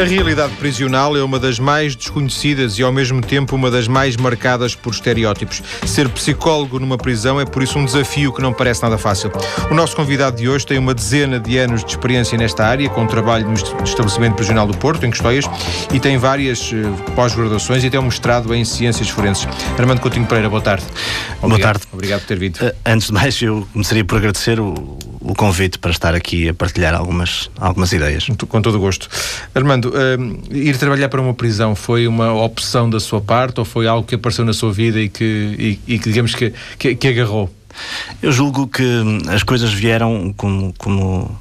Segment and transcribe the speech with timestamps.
[0.00, 4.16] A realidade prisional é uma das mais desconhecidas e ao mesmo tempo uma das mais
[4.16, 5.62] marcadas por estereótipos.
[5.84, 9.30] Ser psicólogo numa prisão é por isso um desafio que não parece nada fácil.
[9.70, 13.06] O nosso convidado de hoje tem uma dezena de anos de experiência nesta área, com
[13.06, 15.44] trabalho no estabelecimento prisional do Porto, em Custóias,
[15.92, 16.74] e tem várias uh,
[17.14, 19.46] pós-graduações e até um mestrado em ciências forenses.
[19.78, 20.86] Armando Coutinho Pereira, boa tarde.
[21.42, 21.48] Obrigado.
[21.48, 21.86] Boa tarde.
[21.92, 22.56] Obrigado por ter vindo.
[22.56, 26.54] Uh, antes de mais, eu começaria por agradecer o, o convite para estar aqui a
[26.54, 28.26] partilhar algumas, algumas ideias.
[28.48, 29.08] Com todo o gosto.
[29.54, 33.86] Armando, uh, ir trabalhar para uma prisão foi uma opção da sua parte ou foi
[33.86, 37.08] algo que apareceu na sua vida e que, e, e que digamos, que, que, que,
[37.08, 37.50] agarrou?
[38.22, 38.84] Eu julgo que
[39.28, 41.40] as coisas vieram como, como,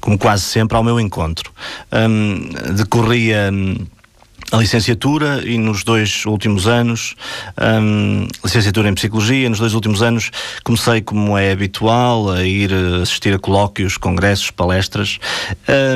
[0.00, 1.50] como quase sempre ao meu encontro.
[1.92, 3.50] Um, decorria.
[3.52, 3.86] Um,
[4.52, 7.14] a licenciatura e nos dois últimos anos,
[7.58, 10.30] um, licenciatura em Psicologia, nos dois últimos anos
[10.62, 12.70] comecei, como é habitual, a ir
[13.02, 15.18] assistir a colóquios, congressos, palestras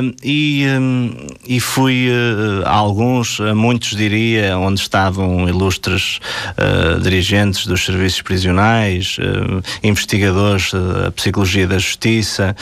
[0.01, 6.19] um, e, um, e fui uh, a alguns, a muitos diria, onde estavam ilustres
[6.57, 12.55] uh, dirigentes dos serviços prisionais, uh, investigadores da Psicologia da Justiça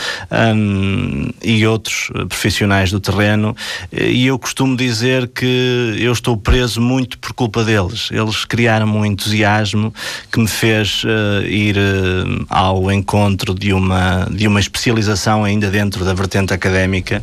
[0.53, 3.55] hum, e outros profissionais do terreno.
[3.94, 8.09] E eu costumo dizer que eu estou preso muito por culpa deles.
[8.11, 9.94] Eles criaram um entusiasmo
[10.31, 16.03] que me fez uh, ir uh, ao encontro de uma, de uma especialização ainda dentro
[16.03, 17.22] da vertente académica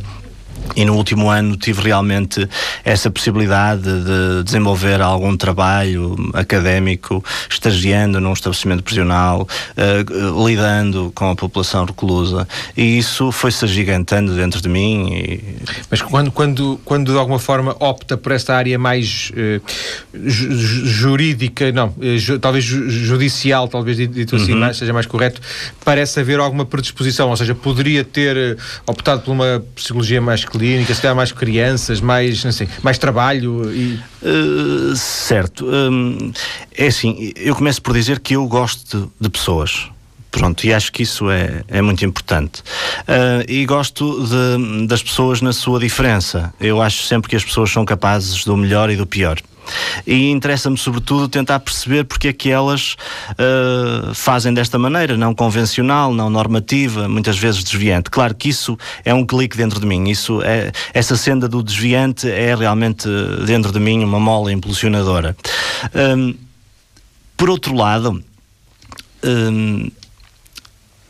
[0.75, 2.47] e no último ano tive realmente
[2.83, 9.47] essa possibilidade de desenvolver algum trabalho académico, estagiando num estabelecimento prisional,
[9.77, 12.47] uh, lidando com a população reclusa.
[12.75, 15.13] E isso foi-se agigantando dentro de mim.
[15.13, 15.43] E...
[15.89, 19.61] Mas quando, quando, quando de alguma forma opta por esta área mais uh,
[20.13, 24.59] jurídica, não, uh, ju, talvez judicial, talvez dito assim, uhum.
[24.59, 25.41] mais, seja mais correto,
[25.85, 31.01] parece haver alguma predisposição, ou seja, poderia ter optado por uma psicologia mais clínica, se
[31.01, 33.99] calhar mais crianças, mais, assim, mais trabalho e...
[34.21, 35.65] Uh, certo.
[35.65, 36.31] Um,
[36.77, 39.89] é assim, eu começo por dizer que eu gosto de, de pessoas.
[40.31, 42.61] Pronto, e acho que isso é, é muito importante.
[43.01, 46.51] Uh, e gosto de, das pessoas na sua diferença.
[46.59, 49.39] Eu acho sempre que as pessoas são capazes do melhor e do pior.
[50.05, 52.95] E interessa-me, sobretudo, tentar perceber porque é que elas
[53.31, 58.09] uh, fazem desta maneira, não convencional, não normativa, muitas vezes desviante.
[58.09, 60.09] Claro que isso é um clique dentro de mim.
[60.09, 63.07] Isso é, essa senda do desviante é realmente
[63.45, 65.35] dentro de mim uma mola impulsionadora.
[65.95, 66.35] Um,
[67.35, 68.23] por outro lado,
[69.23, 69.91] um,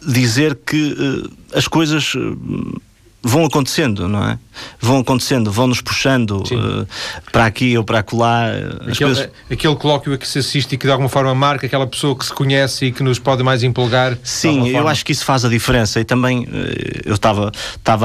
[0.01, 2.13] dizer que uh, as coisas.
[2.15, 2.81] Uh,
[3.23, 4.37] vão acontecendo, não é?
[4.79, 6.87] Vão acontecendo, vão nos puxando uh,
[7.31, 8.49] para aqui ou para acolá.
[8.81, 9.29] Aquele, coisas...
[9.49, 12.25] aquele colóquio a que se assiste e que de alguma forma marca aquela pessoa que
[12.25, 14.17] se conhece e que nos pode mais empolgar.
[14.23, 15.99] Sim, eu acho que isso faz a diferença.
[16.01, 16.47] E também uh,
[17.05, 17.51] eu estava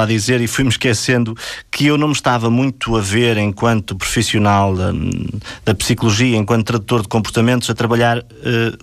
[0.03, 1.37] a dizer e fui-me esquecendo
[1.71, 4.93] que eu não me estava muito a ver enquanto profissional da,
[5.65, 8.25] da psicologia, enquanto tradutor de comportamentos, a trabalhar uh,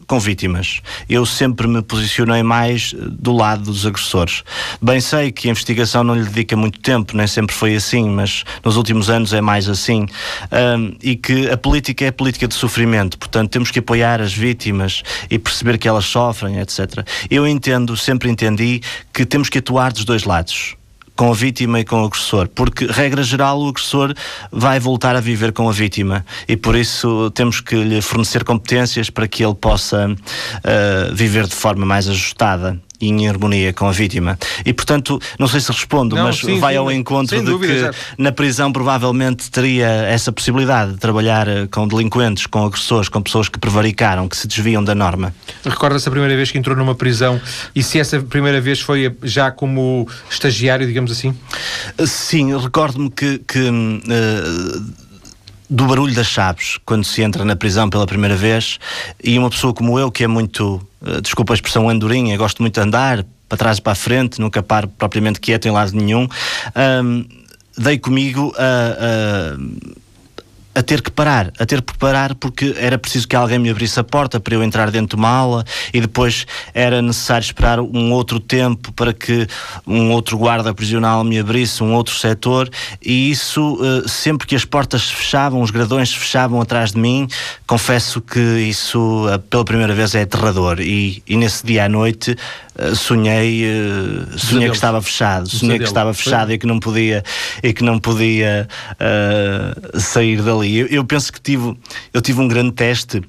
[0.06, 0.81] com vítimas.
[1.09, 4.44] Eu sempre me posicionei mais do lado dos agressores.
[4.81, 8.44] Bem sei que a investigação não lhe dedica muito tempo, nem sempre foi assim, mas
[8.63, 10.06] nos últimos anos é mais assim.
[10.52, 15.03] Um, e que a política é política de sofrimento, portanto temos que apoiar as vítimas
[15.30, 17.06] e perceber que elas sofrem, etc.
[17.30, 18.81] Eu entendo, sempre entendi,
[19.14, 20.75] que temos que atuar dos dois lados
[21.16, 24.14] com a vítima e com o agressor, porque, regra geral, o agressor
[24.52, 29.09] vai voltar a viver com a vítima e por isso temos que lhe fornecer competências
[29.09, 34.38] para que ele possa uh, viver de forma mais ajustada em harmonia com a vítima.
[34.66, 37.91] E portanto, não sei se respondo, não, mas sim, vai sim, ao encontro de dúvida,
[37.91, 43.22] que na prisão provavelmente teria essa possibilidade de trabalhar eh, com delinquentes, com agressores, com
[43.22, 45.34] pessoas que prevaricaram, que se desviam da norma.
[45.63, 47.39] Recorda-se a primeira vez que entrou numa prisão
[47.75, 51.35] e se essa primeira vez foi já como estagiário, digamos assim?
[52.05, 55.04] Sim, recordo-me que, que uh,
[55.70, 58.80] do barulho das chaves quando se entra na prisão pela primeira vez
[59.24, 62.76] e uma pessoa como eu que é muito, uh, desculpa a expressão andorinha, gosto muito
[62.76, 66.28] de andar para trás e para a frente, nunca paro propriamente quieto em lado nenhum,
[67.03, 67.26] um,
[67.78, 69.96] dei comigo a, a
[70.75, 73.97] a ter que parar, a ter que parar porque era preciso que alguém me abrisse
[73.97, 75.63] a porta para eu entrar dentro de uma aula
[75.93, 79.47] e depois era necessário esperar um outro tempo para que
[79.87, 82.69] um outro guarda prisional me abrisse um outro setor.
[83.01, 86.99] E isso uh, sempre que as portas se fechavam, os gradões se fechavam atrás de
[86.99, 87.27] mim,
[87.66, 90.81] confesso que isso uh, pela primeira vez é aterrador.
[90.81, 92.35] E, e nesse dia à noite
[92.79, 93.63] uh, sonhei
[94.37, 97.23] sonhei que estava fechado, sonhei que estava fechado e que não podia
[97.63, 98.67] e que não podia
[99.99, 100.77] sair dali.
[100.77, 101.77] Eu, eu penso que tive,
[102.13, 103.22] eu tive um grande teste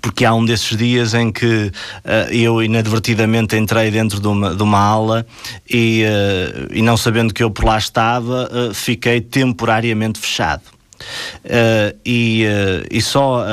[0.00, 1.46] porque há um desses dias em que
[2.04, 5.26] uh, eu inadvertidamente entrei dentro de uma, de uma aula
[5.68, 10.62] e, uh, e não sabendo que eu por lá estava, uh, fiquei temporariamente fechado.
[12.04, 12.44] e,
[12.90, 13.44] e só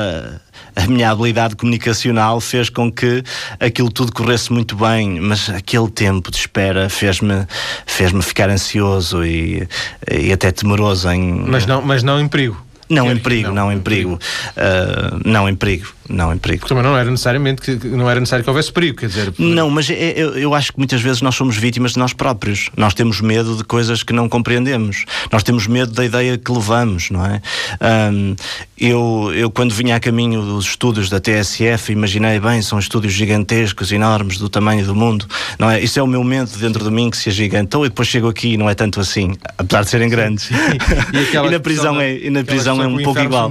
[0.76, 3.22] a minha habilidade comunicacional fez com que
[3.58, 7.46] aquilo tudo corresse muito bem, mas aquele tempo de espera fez-me
[7.86, 9.66] fez ficar ansioso e,
[10.10, 11.32] e até temeroso em.
[11.48, 12.64] Mas não, mas não em perigo.
[12.88, 14.18] Não em perigo, não, não em perigo.
[14.56, 16.66] Uh, não em perigo não em perigo.
[16.66, 19.32] Também não era necessariamente que não era necessário que houvesse perigo, quer dizer.
[19.38, 22.70] Não, mas é, eu, eu acho que muitas vezes nós somos vítimas de nós próprios.
[22.76, 25.04] Nós temos medo de coisas que não compreendemos.
[25.32, 27.40] Nós temos medo da ideia que levamos, não é?
[28.12, 28.36] Um,
[28.78, 33.90] eu, eu quando vinha a caminho dos estudos da TSF imaginei bem, são estúdios gigantescos,
[33.90, 35.26] enormes, do tamanho do mundo,
[35.58, 35.80] não é?
[35.80, 38.52] Isso é o meu medo dentro de mim que se agigantou e depois chego aqui
[38.52, 40.50] e não é tanto assim, apesar de serem grandes.
[40.50, 43.50] e, e, na prisão é, e na prisão é um pouco igual.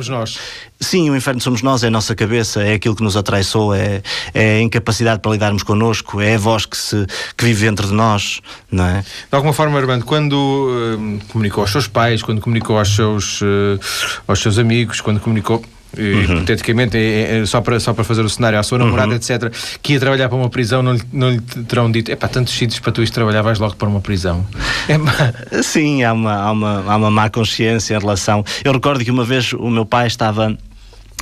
[0.80, 4.02] Sim, o inferno somos nós, é a nossa cabeça, é aquilo que nos atraiçou, é,
[4.34, 7.06] é a incapacidade para lidarmos connosco, é a voz que, se,
[7.38, 9.02] que vive dentro de nós, não é?
[9.02, 13.80] De alguma forma, Armando, quando uh, comunicou aos seus pais, quando comunicou aos seus, uh,
[14.28, 15.64] aos seus amigos, quando comunicou.
[15.98, 19.16] Hipoteticamente, é, é, só, para, só para fazer o cenário, à sua namorada, uhum.
[19.16, 19.52] etc.,
[19.82, 22.54] que ia trabalhar para uma prisão, não lhe, não lhe terão dito: é pá, tantos
[22.54, 24.46] sítios para tu ires trabalhar, vais logo para uma prisão.
[24.88, 28.46] É Sim, há uma, há, uma, há uma má consciência em relação.
[28.64, 30.56] Eu recordo que uma vez o meu pai estava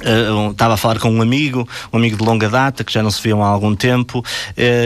[0.01, 3.12] Uh, estava a falar com um amigo, um amigo de longa data, que já não
[3.12, 4.24] se viam há algum tempo, uh,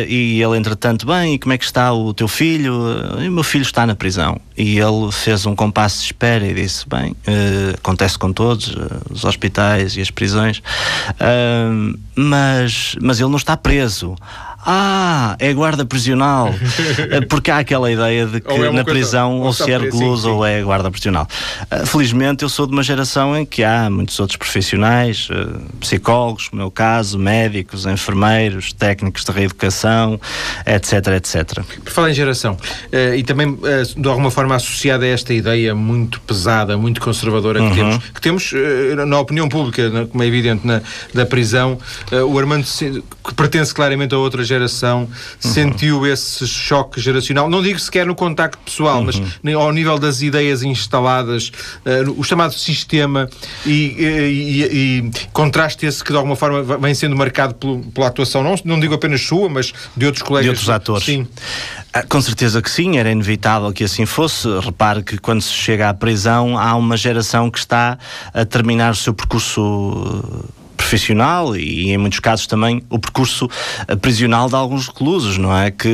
[0.08, 2.74] e ele, entretanto, bem, e como é que está o teu filho?
[2.74, 4.40] Uh, e o meu filho está na prisão.
[4.56, 7.16] E ele fez um compasso de espera e disse: Bem,
[7.78, 8.76] acontece com todos,
[9.10, 10.64] os hospitais e as prisões,
[12.16, 14.16] mas, mas ele não está preso
[14.70, 16.54] ah, é guarda prisional.
[17.10, 20.46] Eh, porque há aquela ideia de que é na prisão ou, se é recluso ou
[20.46, 21.26] é guarda prisional.
[21.72, 26.50] Uh, felizmente eu sou de uma geração em que há muitos outros profissionais, uh, psicólogos,
[26.52, 30.20] no meu caso, médicos, enfermeiros, técnicos de reeducação,
[30.66, 31.64] etc, etc.
[31.86, 33.58] Por falar em geração, uh, e também
[33.96, 37.76] de alguma forma associada a esta ideia muito pesada, muito conservadora que uhum.
[37.76, 38.54] temos, que temos
[39.08, 40.82] na opinião pública, como é evidente, na,
[41.14, 41.80] da prisão,
[42.28, 45.08] o Armando, que pertence claramente a outra geração uhum.
[45.40, 47.50] sentiu esse choque geracional.
[47.50, 49.06] Não digo sequer no contacto pessoal, uhum.
[49.44, 51.52] mas ao nível das ideias instaladas,
[51.86, 53.30] uh, o chamado sistema
[53.66, 58.44] e, e, e, contraste esse que de alguma forma vem sendo marcado pelo, pela atuação,
[58.44, 60.46] não, não digo apenas sua, mas de outros colegas.
[60.46, 61.06] De outros atores.
[61.06, 61.28] Sim.
[61.94, 64.48] Ah, com certeza que sim, era inevitável que assim fosse.
[64.60, 67.98] Repare que quando se chega à prisão há uma geração que está
[68.34, 70.46] a terminar o seu percurso
[70.88, 73.50] profissional e, em muitos casos, também o percurso
[73.90, 75.70] eh, prisional de alguns reclusos, não é?
[75.70, 75.90] Que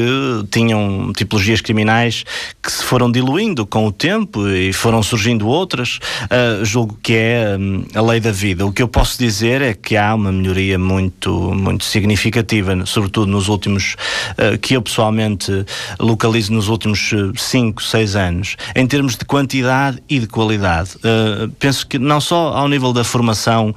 [0.52, 2.24] tinham tipologias criminais
[2.62, 6.00] que se foram diluindo com o tempo e foram surgindo outras.
[6.26, 8.66] Uh, julgo que é um, a lei da vida.
[8.66, 13.50] O que eu posso dizer é que há uma melhoria muito, muito significativa, sobretudo nos
[13.50, 13.96] últimos,
[14.34, 15.66] uh, que eu pessoalmente
[16.00, 20.92] localizo nos últimos 5, 6 anos, em termos de quantidade e de qualidade.
[20.98, 23.74] Uh, penso que não só ao nível da formação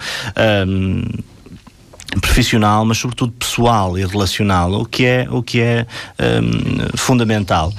[2.21, 5.87] profissional, mas sobretudo pessoal e relacional, o que é, o que é
[6.21, 7.73] um, fundamental.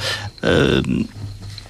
[0.44, 1.08] Uh,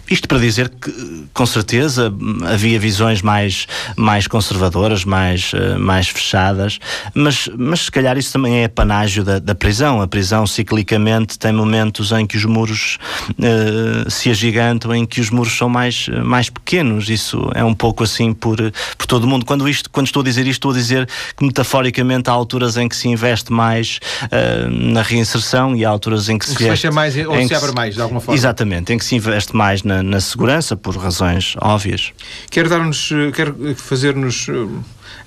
[0.09, 2.13] isto para dizer que, com certeza,
[2.45, 6.79] havia visões mais, mais conservadoras, mais, eh, mais fechadas,
[7.13, 10.01] mas, mas se calhar isso também é panágio da, da prisão.
[10.01, 12.97] A prisão, ciclicamente, tem momentos em que os muros
[13.31, 17.09] uh, se agigantam, em que os muros são mais, mais pequenos.
[17.09, 18.57] Isso é um pouco assim por,
[18.97, 19.45] por todo o mundo.
[19.45, 22.87] Quando, isto, quando estou a dizer isto, estou a dizer que, metaforicamente, há alturas em
[22.87, 26.91] que se investe mais uh, na reinserção e há alturas em que se, se fecha
[26.91, 28.37] mais ou se abre mais, de alguma forma.
[28.37, 32.13] Exatamente, em que se investe mais na na, segurança, por razões óbvias.
[32.49, 34.67] Quero dar-nos, eh, quero fazer-nos eh,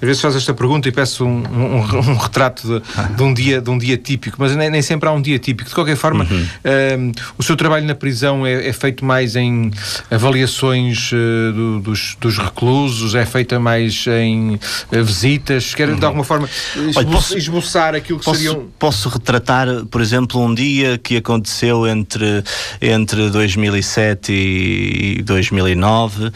[0.01, 3.61] às vezes faço esta pergunta e peço um, um, um retrato de, de, um dia,
[3.61, 5.69] de um dia típico, mas nem, nem, sempre há um dia típico.
[5.69, 6.43] De qualquer forma, uhum.
[6.43, 9.71] uh, o seu trabalho na prisão é, é feito mais em
[10.11, 15.75] avaliações uh, do, dos, dos, reclusos, é feita mais em uh, visitas.
[15.75, 15.99] Quero, uhum.
[15.99, 16.49] de alguma forma,
[16.97, 18.69] Olha, posso, esboçar aquilo que posso, seriam.
[18.79, 22.43] Posso retratar, por exemplo, um dia que aconteceu entre,
[22.81, 26.33] entre 2007 e 2009,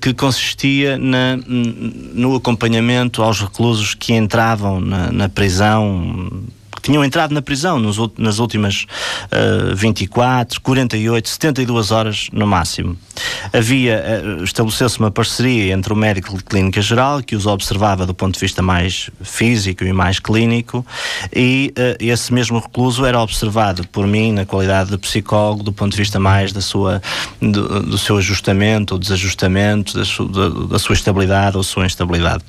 [0.00, 1.38] que consistia na,
[2.14, 7.78] no acompanhamento acompanhamento aos reclusos que entravam na, na prisão que tinham entrado na prisão
[7.78, 8.86] nos, nas últimas
[9.26, 12.96] uh, 24, 48, 72 horas no máximo.
[13.52, 14.02] Havia,
[14.38, 18.34] uh, estabeleceu-se uma parceria entre o médico de clínica geral, que os observava do ponto
[18.34, 20.86] de vista mais físico e mais clínico,
[21.34, 25.92] e uh, esse mesmo recluso era observado por mim na qualidade de psicólogo do ponto
[25.92, 27.02] de vista mais da sua,
[27.40, 32.44] do, do seu ajustamento ou desajustamento, da, su, da, da, sua estabilidade ou sua instabilidade.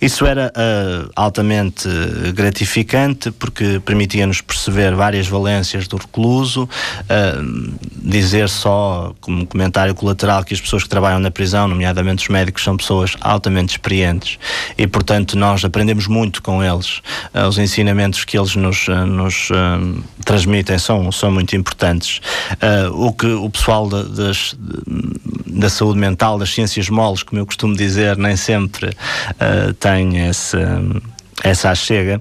[0.00, 1.88] Isso era uh, altamente
[2.34, 10.54] gratificante porque permitia-nos perceber várias valências do recluso, uh, dizer só, como comentário colateral, que
[10.54, 14.38] as pessoas que trabalham na prisão, nomeadamente os médicos, são pessoas altamente experientes
[14.76, 16.98] e, portanto, nós aprendemos muito com eles.
[17.34, 19.48] Uh, os ensinamentos que eles nos, uh, nos
[20.24, 22.20] transmitem são, são muito importantes.
[22.92, 24.56] o que o pessoal da, das,
[25.46, 28.90] da saúde mental, das ciências moles, como eu costumo dizer, nem sempre
[29.78, 30.56] tem esse,
[31.42, 32.20] essa achega.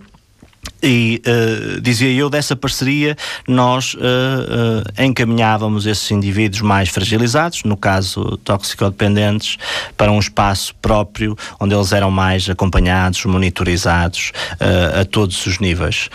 [0.82, 3.16] E uh, dizia eu, dessa parceria,
[3.48, 9.58] nós uh, uh, encaminhávamos esses indivíduos mais fragilizados, no caso toxicodependentes,
[9.96, 14.34] para um espaço próprio onde eles eram mais acompanhados, monitorizados
[15.00, 16.10] a todos os níveis.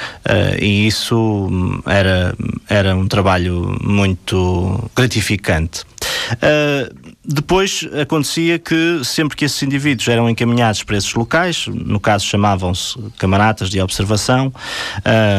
[0.60, 2.34] e isso era,
[2.68, 5.82] era um trabalho muito gratificante.
[6.32, 12.24] Uh, depois acontecia que sempre que esses indivíduos eram encaminhados para esses locais, no caso
[12.24, 14.50] chamavam-se camaradas de observação,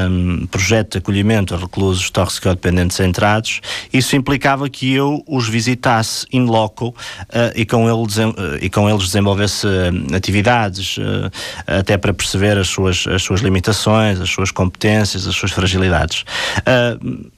[0.07, 3.59] um, projeto de acolhimento a reclusos toxicodependentes entrados,
[3.91, 6.95] isso implicava que eu os visitasse in loco uh,
[7.55, 10.97] e, com ele, uh, e com eles desenvolvesse uh, atividades,
[11.65, 16.23] até para perceber as suas, as suas limitações, as suas competências, as suas fragilidades.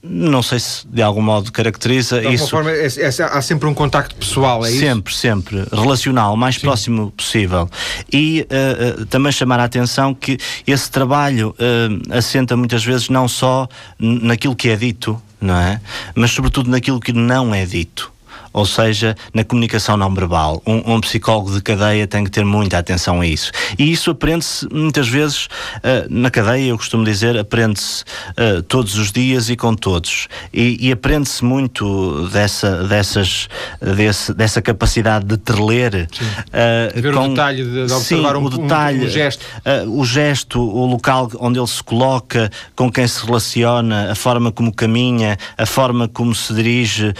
[0.02, 2.50] não sei se de algum modo caracteriza de isso.
[2.50, 4.80] Forma, é, é, há sempre um contacto pessoal pessoal, é isso?
[4.80, 5.64] Sempre, sempre.
[5.72, 6.62] Relacional, o mais Sim.
[6.62, 7.68] próximo possível.
[8.12, 13.28] E uh, uh, também chamar a atenção que esse trabalho uh, assenta muitas vezes não
[13.28, 13.68] só
[13.98, 15.80] naquilo que é dito, não é?
[16.14, 18.11] Mas sobretudo naquilo que não é dito
[18.52, 20.62] ou seja, na comunicação não verbal.
[20.66, 23.50] Um, um, psicólogo de cadeia tem que ter muita atenção a isso.
[23.78, 29.10] E isso aprende-se muitas vezes uh, na cadeia, eu costumo dizer, aprende-se uh, todos os
[29.10, 30.28] dias e com todos.
[30.52, 33.48] E, e aprende-se muito dessa, dessas,
[33.80, 36.08] desse, dessa capacidade de ter ler.
[36.12, 39.08] Uh, de ver com, o detalhe, de, de observar sim, um, o detalhe, um, um
[39.08, 39.44] gesto.
[39.86, 44.72] o gesto, o local onde ele se coloca, com quem se relaciona, a forma como
[44.72, 47.14] caminha, a forma como se dirige.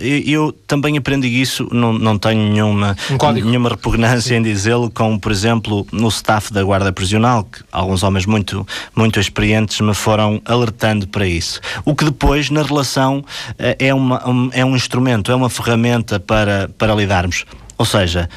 [0.00, 5.32] eu também aprendi isso, não, não tenho nenhuma, um nenhuma repugnância em dizê-lo, com, por
[5.32, 11.06] exemplo, no staff da Guarda Prisional, que alguns homens muito, muito experientes me foram alertando
[11.08, 11.60] para isso.
[11.84, 13.24] O que depois, na relação,
[13.58, 17.44] eh, é, uma, um, é um instrumento, é uma ferramenta para, para lidarmos.
[17.76, 18.28] Ou seja,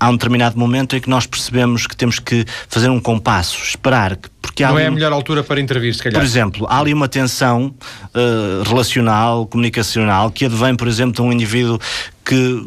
[0.00, 4.16] há um determinado momento em que nós percebemos que temos que fazer um compasso, esperar
[4.16, 6.20] que porque não é a melhor altura para intervir, se calhar.
[6.20, 7.74] Por exemplo, há ali uma tensão
[8.14, 11.78] uh, relacional, comunicacional, que advém, por exemplo, de um indivíduo
[12.24, 12.66] que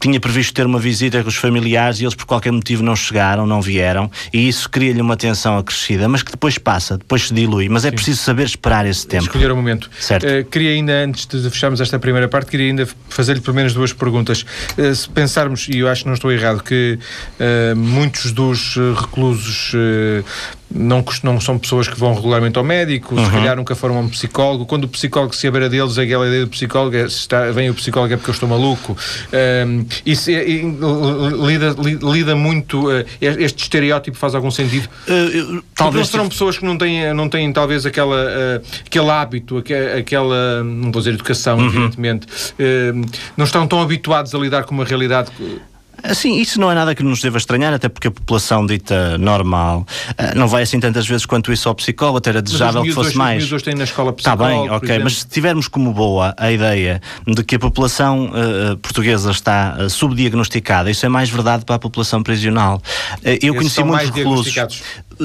[0.00, 3.46] tinha previsto ter uma visita com os familiares e eles por qualquer motivo não chegaram,
[3.46, 7.68] não vieram, e isso cria-lhe uma tensão acrescida, mas que depois passa, depois se dilui.
[7.68, 7.96] Mas é Sim.
[7.96, 9.24] preciso saber esperar esse tempo.
[9.24, 9.90] Escolher o momento.
[9.98, 10.26] Certo.
[10.26, 13.92] Uh, queria ainda, antes de fecharmos esta primeira parte, queria ainda fazer-lhe pelo menos duas
[13.92, 14.44] perguntas.
[14.76, 16.98] Uh, se pensarmos, e eu acho que não estou errado, que
[17.40, 19.72] uh, muitos dos reclusos
[20.70, 23.24] não, não são pessoas que vão regularmente ao médico, uhum.
[23.24, 24.66] se calhar nunca foram a um psicólogo.
[24.66, 28.12] Quando o psicólogo se abra deles, aquela ideia do psicólogo é, está, vem o psicólogo
[28.12, 28.96] é porque eu estou maluco.
[29.66, 32.88] Um, isso é, lida, lida muito.
[32.88, 34.88] Uh, este estereótipo faz algum sentido?
[35.08, 36.06] Uh, talvez.
[36.06, 39.62] Não serão pessoas que não têm, não têm talvez aquela, uh, aquele hábito,
[39.98, 40.62] aquela.
[40.62, 41.66] Não vou dizer educação, uhum.
[41.66, 42.26] evidentemente.
[43.36, 45.30] não estão tão habituados a lidar com uma realidade.
[46.14, 49.86] Sim, isso não é nada que nos deva estranhar, até porque a população dita normal
[50.10, 53.16] uh, não vai assim tantas vezes quanto isso ao psicólogo, até era desejável que fosse
[53.16, 53.50] mais.
[53.50, 57.42] Os têm na escola Está bem, ok, mas se tivermos como boa a ideia de
[57.42, 62.22] que a população uh, portuguesa está uh, subdiagnosticada, isso é mais verdade para a população
[62.22, 62.80] prisional.
[63.24, 64.54] eu Esses conheci muitos reclusos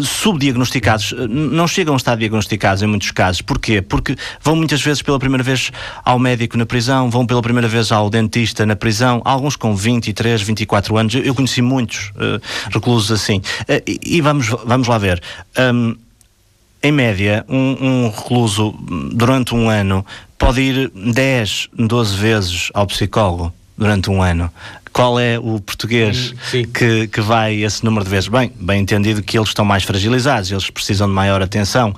[0.01, 3.41] subdiagnosticados, não chegam a estar diagnosticados em muitos casos.
[3.41, 3.81] Porquê?
[3.81, 5.71] Porque vão muitas vezes pela primeira vez
[6.03, 10.41] ao médico na prisão, vão pela primeira vez ao dentista na prisão, alguns com 23,
[10.41, 11.15] 24 anos.
[11.15, 13.37] Eu conheci muitos uh, reclusos assim.
[13.37, 15.21] Uh, e, vamos, vamos lá ver.
[15.57, 15.95] Um,
[16.81, 18.75] em média, um, um recluso
[19.13, 20.05] durante um ano
[20.37, 24.51] pode ir 10, 12 vezes ao psicólogo durante um ano
[24.93, 28.29] qual é o português que, que vai esse número de vezes?
[28.29, 31.93] Bem, bem entendido que eles estão mais fragilizados, eles precisam de maior atenção.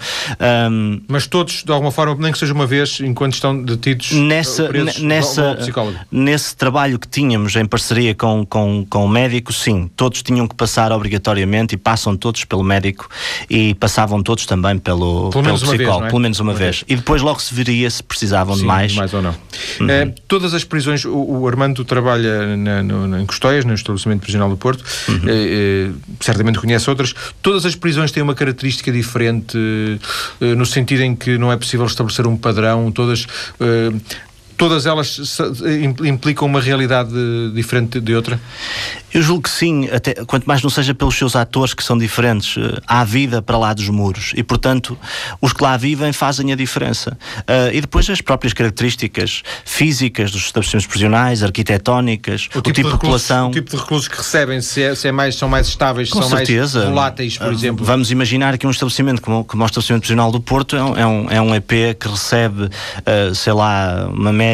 [0.71, 4.69] Um, Mas todos, de alguma forma, nem que seja uma vez, enquanto estão detidos, nessa,
[5.01, 5.57] nessa,
[6.09, 10.55] nesse trabalho que tínhamos em parceria com, com, com o médico, sim, todos tinham que
[10.55, 13.09] passar obrigatoriamente e passam todos pelo médico
[13.49, 16.07] e passavam todos também pelo, pelo, pelo psicólogo, vez, é?
[16.07, 16.77] pelo menos uma, uma vez.
[16.77, 16.85] vez.
[16.87, 18.95] E depois logo se veria se precisavam sim, de mais.
[18.95, 19.35] mais ou não.
[19.81, 19.89] Uhum.
[19.89, 24.49] É, todas as prisões, o, o Armando trabalha na, no, em Custóias, no estabelecimento prisional
[24.49, 25.21] do Porto, uhum.
[25.27, 27.13] é, é, certamente conhece outras.
[27.41, 29.57] Todas as prisões têm uma característica diferente,
[30.41, 33.27] eh, no sentido em que não é possível estabelecer um padrão, todas
[33.59, 33.91] eh,
[34.57, 35.19] todas elas
[36.05, 37.11] implicam uma realidade
[37.53, 38.39] diferente de outra?
[39.13, 42.57] Eu julgo que sim, até, quanto mais não seja pelos seus atores que são diferentes.
[42.57, 44.97] Uh, há vida para lá dos muros e, portanto,
[45.39, 47.17] os que lá vivem fazem a diferença.
[47.39, 52.73] Uh, e depois as próprias características físicas dos estabelecimentos prisionais, arquitetónicas, o, o tipo, tipo,
[52.73, 53.47] de, de população.
[53.47, 56.21] O tipo de reclusos que recebem, se, é, se é mais, são mais estáveis, Com
[56.21, 56.79] são certeza.
[56.79, 57.85] mais voláteis, por uh, exemplo.
[57.85, 61.07] Vamos imaginar que um estabelecimento como, como o estabelecimento prisional do Porto é um, é
[61.07, 62.69] um, é um EP que recebe,
[63.33, 64.44] sei lá, uma média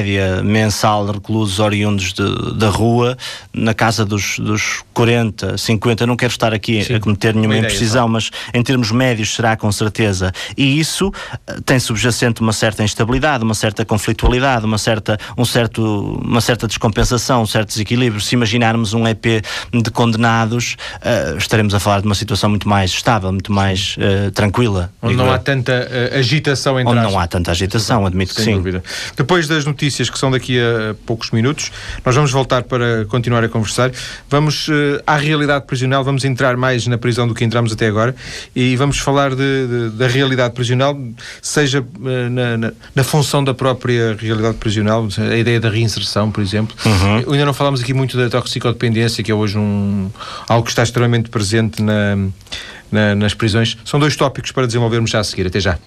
[0.43, 3.17] mensal de reclusos oriundos de, da rua,
[3.53, 8.07] na casa dos dos 40, 50, não quero estar aqui Sim, a cometer nenhuma imprecisão,
[8.07, 10.31] mas em termos médios será com certeza.
[10.57, 11.12] E isso
[11.48, 16.67] eh, tem subjacente uma certa instabilidade, uma certa conflitualidade, uma certa, um certo, uma certa
[16.67, 18.21] descompensação, um certo desequilíbrio.
[18.21, 19.43] Se imaginarmos um EP
[19.74, 24.31] de condenados, uh, estaremos a falar de uma situação muito mais estável, muito mais uh,
[24.31, 24.91] tranquila.
[25.01, 28.53] Onde não há tanta uh, agitação entre Onde não há tanta agitação, admito que Sem
[28.53, 28.57] sim.
[28.57, 28.83] Dúvida.
[29.15, 31.71] Depois das notícias que são daqui a poucos minutos,
[32.05, 33.91] nós vamos voltar para continuar a conversar.
[34.29, 38.15] Vamos uh, à realidade prisional, vamos entrar mais na prisão do que entramos até agora
[38.55, 40.97] e vamos falar de, de, da realidade prisional,
[41.41, 46.41] seja uh, na, na, na, função da própria realidade prisional, a ideia da reinserção, por
[46.41, 46.75] exemplo.
[46.85, 47.33] Uhum.
[47.33, 50.09] Ainda não falámos aqui muito da toxicodependência, que é hoje um,
[50.47, 53.77] algo que está extremamente presente na, nas prisões.
[53.85, 55.47] São dois tópicos para desenvolvermos já a seguir.
[55.47, 55.77] Até já.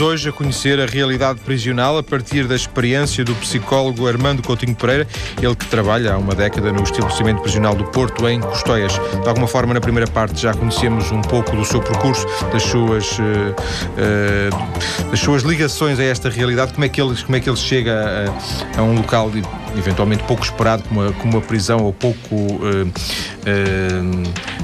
[0.00, 5.06] Hoje a conhecer a realidade prisional a partir da experiência do psicólogo Armando Coutinho Pereira,
[5.42, 8.92] ele que trabalha há uma década no estabelecimento prisional do Porto, em Custóias.
[8.92, 13.18] De alguma forma, na primeira parte já conhecemos um pouco do seu percurso, das suas,
[13.18, 17.50] uh, uh, das suas ligações a esta realidade, como é que ele, como é que
[17.50, 18.26] ele chega
[18.76, 19.42] a, a um local de,
[19.76, 22.90] eventualmente pouco esperado, como a, como uma prisão, ou pouco uh,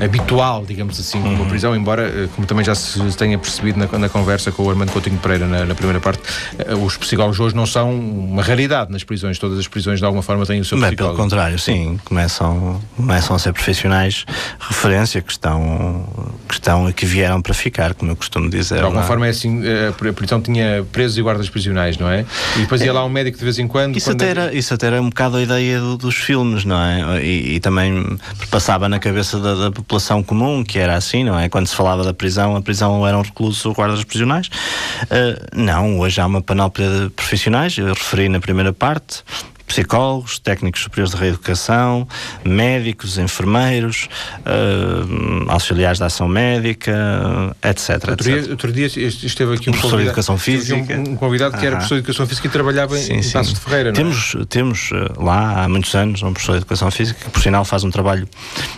[0.02, 1.48] habitual, digamos assim, como uma uhum.
[1.48, 5.18] prisão, embora, como também já se tenha percebido na, na conversa com o Armando Coutinho
[5.18, 6.22] Pereira na, na, primeira parte,
[6.58, 9.38] eh, os psicólogos hoje não são uma raridade nas prisões.
[9.38, 11.16] Todas as prisões, de alguma forma, têm o seu Bem, psicólogo.
[11.16, 11.98] Pelo contrário, sim.
[12.04, 14.24] Começam, começam a ser profissionais
[14.58, 16.06] referência que estão,
[16.48, 18.76] que estão e que vieram para ficar, como eu costumo dizer.
[18.76, 19.04] De alguma não?
[19.04, 19.08] É?
[19.08, 22.24] forma é assim, eh, a prisão tinha presos e guardas prisionais, não é?
[22.56, 23.96] E depois ia é, lá um médico de vez em quando.
[23.96, 24.22] Isso, quando...
[24.22, 27.22] Até, era, isso até era um bocado a ideia do, dos filmes, não é?
[27.24, 28.18] E, e, também
[28.50, 31.48] passava na cabeça da, da, população comum, que era assim, não é?
[31.48, 34.48] Quando se falava da prisão, a prisão eram reclusos ou guardas prisionais.
[35.04, 39.22] Uh, não, hoje há uma panóplia de profissionais, eu referi na primeira parte,
[39.66, 42.06] psicólogos, técnicos superiores de reeducação,
[42.44, 44.08] médicos, enfermeiros,
[44.40, 46.94] uh, auxiliares da ação médica,
[47.62, 48.08] etc.
[48.08, 50.96] Outro, Dia, outro dia esteve aqui um, um professor de educação física.
[50.96, 53.32] Um, um convidado que era professor de educação física e trabalhava sim, em sim.
[53.32, 53.92] Passos de Ferreira.
[53.92, 54.44] Temos, é?
[54.44, 57.90] temos lá há muitos anos um professor de educação física que, por sinal, faz um
[57.90, 58.28] trabalho,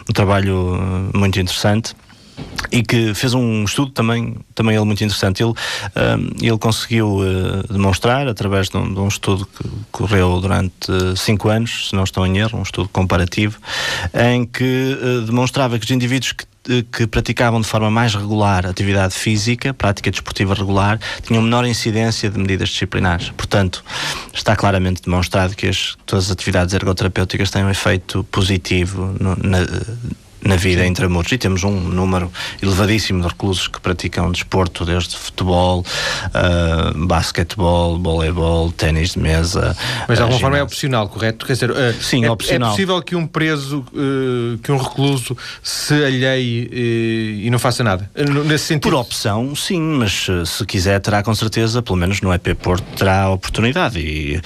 [0.08, 1.94] um trabalho muito interessante
[2.70, 5.42] e que fez um estudo também, também ele muito interessante.
[5.42, 5.54] Ele,
[6.40, 11.48] ele conseguiu uh, demonstrar, através de um, de um, estudo que correu durante uh, cinco
[11.48, 13.58] anos, se não estou em erro, um estudo comparativo,
[14.14, 16.46] em que uh, demonstrava que os indivíduos que
[16.92, 22.38] que praticavam de forma mais regular atividade física, prática desportiva regular, tinham menor incidência de
[22.38, 23.30] medidas disciplinares.
[23.30, 23.82] Portanto,
[24.34, 29.60] está claramente demonstrado que as, todas as atividades ergoterapêuticas têm um efeito positivo no, na,
[30.42, 30.88] na vida Sim.
[30.88, 31.30] intramuros.
[31.32, 32.30] E temos um número
[32.62, 35.84] elevadíssimo de reclusos que praticam desporto, desde futebol,
[36.28, 39.76] uh, basquetebol, voleibol, ténis de mesa.
[40.06, 41.46] Mas de alguma uh, forma é opcional, correto?
[41.46, 42.68] Quer dizer, uh, Sim, é, opcional.
[42.68, 46.68] é possível que um preso, uh, que um recluso se alheie
[47.44, 48.10] e não faça nada?
[48.46, 48.90] Nesse sentido?
[48.90, 53.22] Por opção, sim, mas se quiser terá com certeza, pelo menos no EP Porto, terá
[53.24, 53.98] a oportunidade.
[53.98, 54.40] E,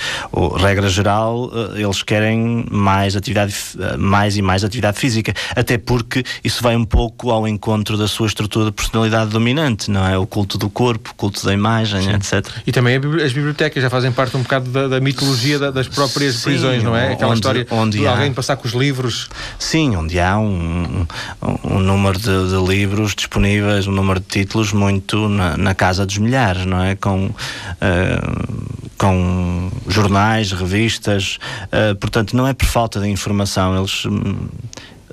[0.56, 3.54] regra geral, eles querem mais atividade,
[3.98, 5.34] mais e mais atividade física.
[5.54, 10.06] Até porque isso vai um pouco ao encontro da sua estrutura de personalidade dominante, não
[10.06, 10.16] é?
[10.18, 12.14] O culto do corpo, o culto da imagem, Sim.
[12.14, 12.48] etc.
[12.66, 16.44] E também as bibliotecas já fazem parte um bocado da, da mitologia das próprias Sim,
[16.44, 17.12] prisões, não é?
[17.12, 18.12] Aquela onde, história onde de há...
[18.12, 19.28] alguém passar com os livros.
[19.58, 21.06] Sim, onde há um,
[21.42, 26.06] um, um número de, de, livros disponíveis, um número de títulos muito na, na casa
[26.06, 26.94] dos milhares, não é?
[26.94, 27.26] Com.
[27.26, 34.04] Uh, com jornais, revistas, uh, portanto, não é por falta de informação, eles.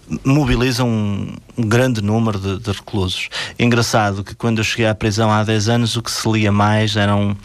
[0.10, 3.30] Um, mobilizam um, grande número de, de, reclusos.
[3.58, 6.96] Engraçado que quando eu cheguei à prisão há 10 anos, o que se lia mais
[6.96, 7.36] eram.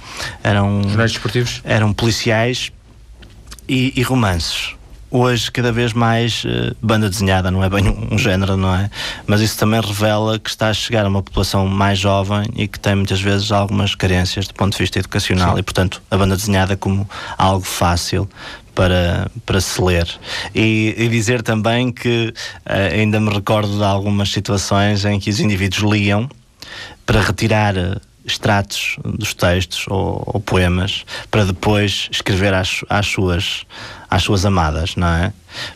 [0.43, 1.61] eram Jornais desportivos?
[1.65, 2.73] Eram policiais
[3.69, 4.75] e, e romances
[5.15, 8.91] hoje cada vez mais uh, banda desenhada, não é bem um, um, género, não é?
[9.29, 12.81] Mas isso também revela que está a chegar a uma população mais jovem e que
[12.81, 15.61] tem muitas vezes algumas carências do ponto de vista educacional Sim.
[15.61, 18.29] e, portanto, a banda desenhada como algo fácil
[18.75, 20.09] para, para se ler.
[20.55, 22.33] E, e dizer também que
[22.67, 26.29] uh, ainda me recordo de algumas situações em que os indivíduos liam
[27.07, 33.67] para retirar eh, extratos dos textos ou, ou, poemas para depois escrever às, às, suas,
[34.11, 35.33] às suas amadas, não é?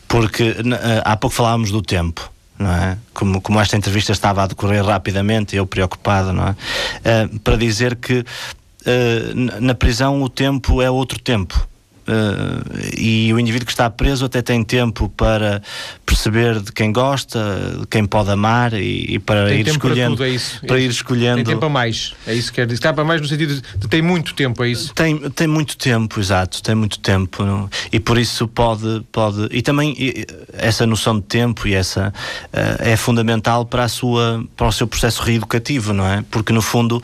[0.06, 2.30] Porque eh, há pouco falávamos do tempo.
[2.58, 2.98] Não é?
[3.14, 6.50] como, como esta entrevista estava a decorrer rapidamente, eu preocupado, não é?
[6.50, 11.68] Uh, para dizer que uh, na prisão o tempo é outro tempo.
[12.08, 15.60] Uh, e o indivíduo que está preso até tem tempo para
[16.06, 17.38] perceber de quem gosta,
[17.80, 20.16] de quem pode amar e, e para tem ir escolhendo.
[20.16, 20.66] Para, tudo, é isso.
[20.66, 21.36] para ir escolhendo.
[21.36, 22.78] Tem tempo a mais, é isso que quer dizer.
[22.78, 24.94] Está para mais no sentido de tem muito tempo, é isso?
[24.94, 27.44] Tem, tem muito tempo, exato, tem muito tempo.
[27.44, 27.68] Não?
[27.92, 29.04] E por isso pode.
[29.12, 33.88] pode e também e, essa noção de tempo e essa uh, é fundamental para, a
[33.88, 36.24] sua, para o seu processo reeducativo, não é?
[36.30, 37.02] Porque no fundo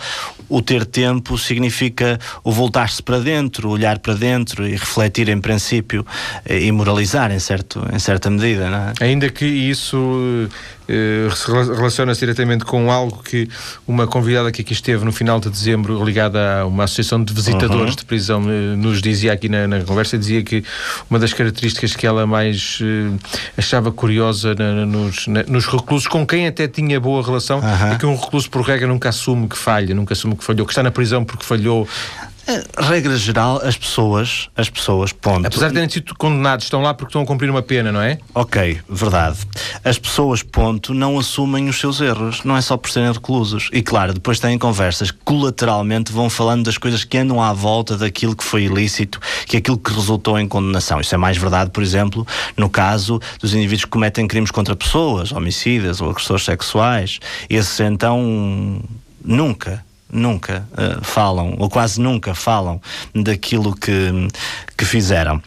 [0.49, 6.07] o ter tempo significa o voltar-se para dentro, olhar para dentro e refletir em princípio
[6.49, 8.95] e moralizar em, certo, em certa medida.
[9.01, 9.05] É?
[9.05, 10.49] Ainda que isso
[10.87, 11.29] eh,
[11.77, 13.49] relaciona-se diretamente com algo que
[13.87, 17.93] uma convidada que aqui esteve no final de dezembro, ligada a uma associação de visitadores
[17.93, 17.97] uhum.
[17.97, 20.63] de prisão, eh, nos dizia aqui na, na, conversa, dizia que
[21.09, 23.19] uma das características que ela mais uh,
[23.57, 27.93] achava curiosa na, nos, na, nos reclusos, com quem até tinha boa relação, uhum.
[27.93, 30.73] é que um recluso, por regra, nunca assume que falha, nunca assume que falhou, que
[30.73, 31.89] está na prisão porque falhou
[32.79, 35.47] regra geral, as pessoas, as pessoas, ponto.
[35.47, 38.19] Apesar de terem sido condenados, estão lá porque estão a cumprir uma pena, não é?
[38.35, 39.39] Ok, verdade.
[39.85, 43.69] As pessoas, ponto, não assumem os seus erros, não é só por serem reclusos.
[43.73, 47.97] E claro, depois têm conversas que colateralmente vão falando das coisas que andam à volta
[47.97, 51.01] daquilo que foi ilícito, que é aquilo que resultou em condenação.
[51.01, 52.27] Isso é mais verdade, por exemplo,
[52.57, 57.21] no caso dos indivíduos que cometem crimes contra pessoas, homicidas ou agressores sexuais.
[57.49, 58.83] Esses então
[59.25, 62.81] nunca nunca uh, falam, ou quase nunca falam,
[63.15, 64.29] daquilo que,
[64.77, 65.43] que fizeram.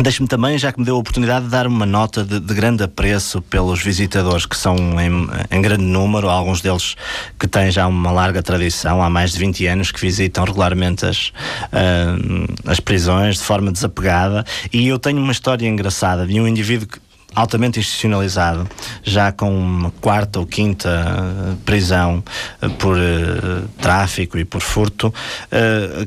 [0.00, 2.84] Deixe-me também, já que me deu a oportunidade, de dar uma nota de, de grande
[2.84, 6.96] apreço pelos visitadores, que são em, em, grande número, alguns deles
[7.36, 11.32] que têm já uma larga tradição, há mais de 20 anos, que visitam regularmente as,
[11.72, 14.44] uh, as prisões de forma desapegada.
[14.72, 17.00] E eu tenho uma história engraçada de um indivíduo que
[17.34, 18.68] altamente institucionalizado,
[19.02, 22.22] já com uma quarta ou quinta uh, prisão
[22.62, 25.12] uh, por uh, tráfico e por furto,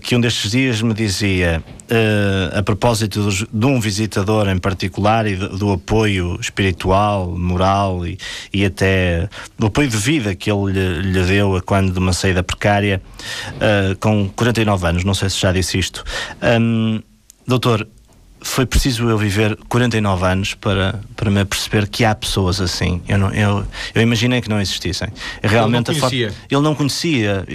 [0.02, 1.64] que um destes dias me dizia,
[2.58, 8.18] a propósito dos, de um visitador em particular e do, do apoio espiritual, moral e,
[8.52, 12.42] e, até do apoio de vida que ele lhe, lhe deu quando de uma saída
[12.42, 13.02] precária,
[14.00, 16.04] com 49 anos, não sei se já disse isto.
[16.42, 17.02] Um,
[17.48, 17.88] doutor,
[18.44, 23.02] foi preciso eu viver 49 anos para, para me perceber que há pessoas assim.
[23.08, 25.08] Eu, não, eu, eu imaginei que não existissem.
[25.42, 26.32] Realmente ele não conhecia.
[26.32, 27.46] For, ele não conhecia.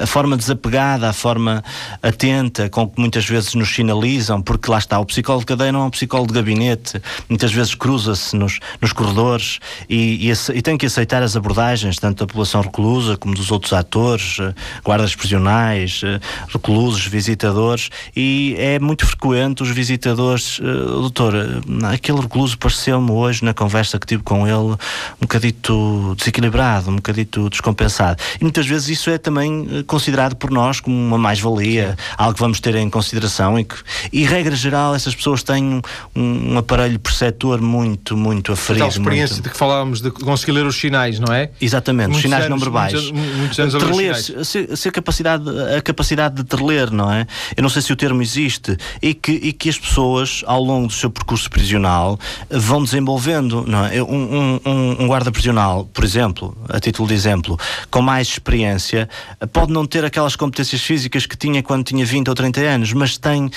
[0.00, 1.62] a forma desapegada, a forma
[2.02, 5.82] atenta com que muitas vezes nos sinalizam, porque lá está, o psicólogo de cadeia não
[5.82, 10.78] é um psicólogo de gabinete, muitas vezes cruza-se nos, nos corredores e, e, e, tem
[10.78, 16.00] que aceitar as abordagens, tanto da população reclusa como dos outros atores, eh, guardas prisionais,
[16.04, 22.58] eh, reclusos, visitadores, e é muito frequente os visitadores pessoas, uh, doutor, eh, aquele recluso
[22.58, 24.76] pareceu-me hoje na conversa que tive com ele um
[25.22, 28.20] bocadito desequilibrado, um bocadito descompensado.
[28.40, 32.40] E muitas vezes isso é também eh, considerado por nós como uma mais-valia, algo que
[32.40, 33.76] vamos ter em consideração e que,
[34.12, 35.80] e regra geral, essas pessoas têm
[36.14, 38.84] um, um aparelho perceptor muito, muito aferido.
[38.84, 39.44] A experiência muito...
[39.44, 41.50] de que falávamos de conseguir ler os sinais, não é?
[41.60, 42.92] Exatamente, muitos os sinais anos, não verbais.
[42.92, 45.44] Muitos, muitos anos Terler, se, se a capacidade,
[45.76, 47.26] a capacidade de terler, não é?
[47.56, 50.62] Eu não sei se o termo existe, e que, e que as pessoas pessoas, ao
[50.62, 52.18] longo do seu percurso prisional,
[52.50, 53.64] vão desenvolvendo.
[53.66, 54.02] Não é?
[54.02, 57.58] um, um, um guarda prisional, por exemplo, a título de exemplo,
[57.90, 59.08] com mais experiência,
[59.52, 63.16] pode não ter aquelas competências físicas que tinha quando tinha 20 ou 30 anos, mas
[63.16, 63.50] tem uh,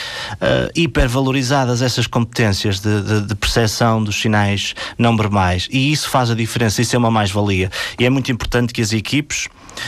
[0.76, 5.68] hipervalorizadas essas competências de, de, de percepção dos sinais não verbais.
[5.72, 7.70] E isso faz a diferença, isso é uma mais-valia.
[8.00, 9.48] E é muito importante que as equipes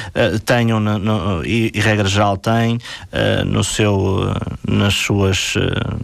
[0.09, 4.33] uh, tenham, no, no, e, e, regra geral têm, uh, no seu,
[4.67, 5.55] nas suas,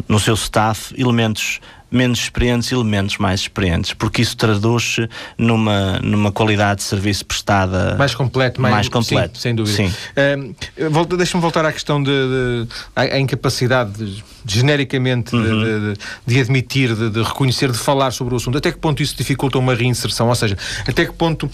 [0.07, 6.79] no seu staff elementos menos experientes elementos mais experientes, porque isso traduz-se numa, numa qualidade
[6.79, 9.37] de serviço prestada mais completo, mais, mais completo.
[9.37, 9.77] Sim, sem dúvida.
[9.77, 9.87] Sim.
[9.87, 15.93] Uh, Deixa-me voltar à questão de, de incapacidade de, genericamente uhum.
[15.93, 18.57] de, de, admitir, de, reconhecer, de falar sobre o assunto.
[18.57, 20.29] Até que ponto isso dificulta uma reinserção?
[20.29, 21.49] Ou seja, até que ponto uh,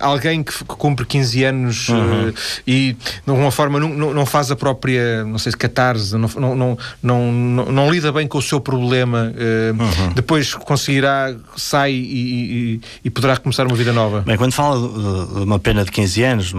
[0.00, 2.28] alguém que, que, cumpre 15 anos uhum.
[2.28, 2.34] uh,
[2.66, 6.28] e de alguma forma não, não, não, faz a própria, não sei se catarse, não,
[6.36, 7.32] não, não, não,
[7.72, 10.12] não, lida bem com o seu problema, uhum.
[10.14, 14.20] depois conseguirá, sai e, e, e, poderá começar uma vida nova?
[14.22, 16.54] Bem, quando fala de uma pena de 15 anos,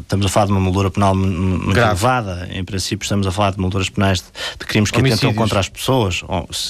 [0.00, 1.90] estamos a falar de uma moldura penal muito Grave.
[1.90, 4.26] elevada, em princípio estamos a falar de molduras penais de,
[4.58, 5.24] de crimes que Homicídios.
[5.24, 6.22] atentam contra as pessoas,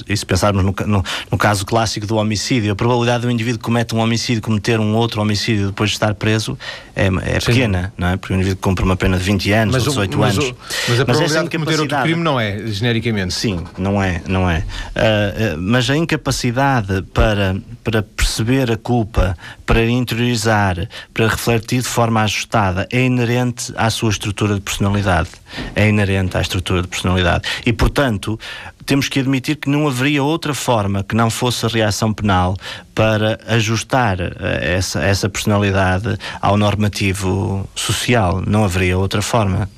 [0.08, 3.64] e se pensarmos no, no, no, caso clássico do homicídio, a probabilidade do indivíduo que
[3.64, 6.58] comete um homicídio cometer um outro homicídio depois de estar preso
[6.94, 8.16] é, é pequena, não é?
[8.16, 10.50] Porque o indivíduo cumpre uma pena de 20 anos mas ou 18 mas anos.
[10.50, 10.56] O,
[10.88, 13.34] mas a probabilidade de cometer outro crime não é, genericamente.
[13.34, 14.58] Sim, não é, não é.
[14.58, 22.22] Uh, mas a incapacidade para, para perceber a culpa, para interiorizar, para refletir de forma
[22.22, 25.30] ajustada, é inerente à sua estrutura de personalidade.
[25.74, 27.46] É inerente à estrutura de personalidade.
[27.66, 28.38] E, portanto,
[28.86, 32.56] temos que admitir que não haveria outra forma que não fosse a reação penal
[32.94, 38.42] para ajustar eh, essa, essa personalidade ao normativo social.
[38.46, 39.68] Não haveria outra forma.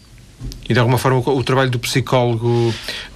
[0.68, 2.74] E de alguma forma o, trabalho do psicólogo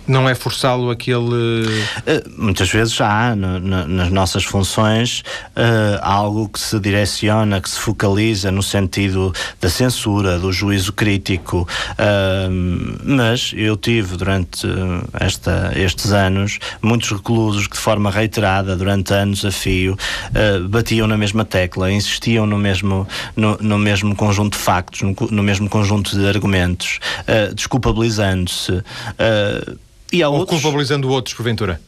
[0.08, 1.18] não é forçá-lo aquele.
[1.18, 1.88] Uh,
[2.36, 5.22] muitas vezes há no, no, nas nossas funções
[5.54, 11.68] uh, algo que se direciona, que se focaliza no sentido da censura, do juízo crítico.
[11.92, 14.66] Uh, mas eu tive durante
[15.20, 19.96] esta, estes anos muitos reclusos que, de forma reiterada, durante anos a fio,
[20.70, 25.42] batiam na mesma tecla, insistiam no mesmo, no, no mesmo conjunto de factos, no, no
[25.42, 26.98] mesmo conjunto de argumentos
[27.54, 28.82] desculpabilizando-se.
[30.12, 30.60] E há Ou outros...
[30.60, 31.80] culpabilizando outros, porventura?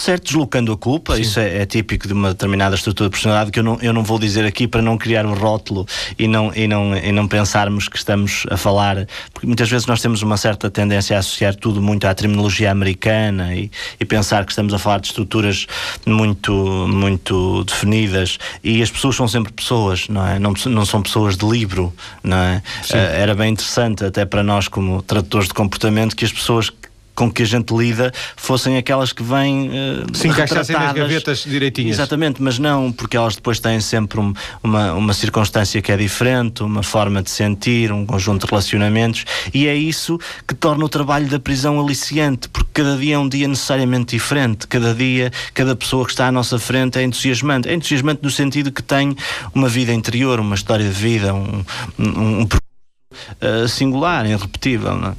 [0.00, 1.22] certo, deslocando a culpa, Sim.
[1.22, 4.02] isso é, é, típico de uma determinada estrutura de personalidade que eu não, eu não
[4.02, 5.86] vou dizer aqui para não criar um rótulo
[6.18, 10.00] e não, e, não, e não pensarmos que estamos a falar, porque muitas vezes nós
[10.00, 14.52] temos uma certa tendência a associar tudo muito à terminologia americana e, e pensar que
[14.52, 15.66] estamos a falar de estruturas
[16.04, 16.52] muito,
[16.88, 20.38] muito definidas e as pessoas são sempre pessoas, não é?
[20.38, 22.62] Não, não são pessoas de livro, não é?
[22.90, 26.70] Uh, era bem interessante até para nós como tradutores de comportamento que as pessoas
[27.16, 31.96] com que a gente lida fossem aquelas que vêm uh, Se encaixassem nas gavetas direitinhas.
[31.96, 36.62] Exatamente, mas não, porque elas depois têm sempre um, uma, uma circunstância que é diferente,
[36.62, 41.26] uma forma de sentir, um conjunto de relacionamentos, e é isso que torna o trabalho
[41.26, 46.04] da prisão aliciante, porque cada dia é um dia necessariamente diferente, cada dia, cada pessoa
[46.04, 47.68] que está à nossa frente é entusiasmante.
[47.68, 49.16] É entusiasmante no sentido que tem
[49.54, 51.64] uma vida interior, uma história de vida, um,
[51.98, 52.46] um, um
[53.40, 54.96] uh, singular, irrepetível.
[54.96, 55.14] Não é?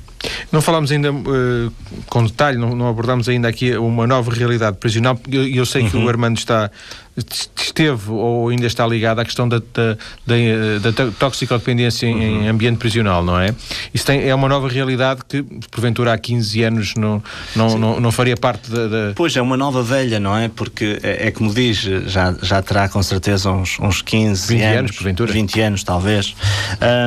[0.51, 1.71] Não falámos ainda uh,
[2.07, 5.19] com detalhe, não, não abordámos ainda aqui uma nova realidade prisional.
[5.29, 5.89] Eu, eu sei uhum.
[5.89, 6.10] que o uhum.
[6.10, 6.71] Armando está
[7.17, 12.43] esteve ou ainda está ligado à questão da, da, da, da toxicodependência uhum.
[12.43, 13.55] em ambiente prisional, não é?
[13.91, 17.23] Isso tem, é uma nova realidade que, porventura, há 15 anos não,
[17.55, 20.47] não, não, não, faria parte da, da, Pois, é uma nova velha, não é?
[20.47, 24.77] Porque, é, é como diz, já, já terá com certeza uns, uns 15 20 anos,
[24.77, 25.33] anos porventura.
[25.33, 26.36] 20 anos, talvez.